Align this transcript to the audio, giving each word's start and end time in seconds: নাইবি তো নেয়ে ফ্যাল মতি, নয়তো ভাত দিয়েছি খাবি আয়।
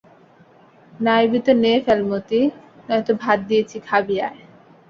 নাইবি 0.93 1.39
তো 1.45 1.51
নেয়ে 1.61 1.79
ফ্যাল 1.85 2.01
মতি, 2.09 2.41
নয়তো 2.87 3.13
ভাত 3.23 3.39
দিয়েছি 3.49 3.77
খাবি 3.87 4.15
আয়। 4.27 4.39